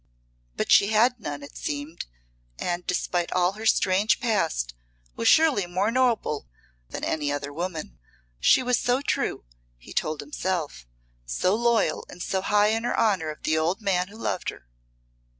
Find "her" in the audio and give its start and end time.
3.51-3.67, 12.83-12.97, 14.49-14.65